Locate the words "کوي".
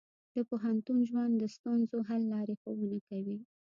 3.09-3.37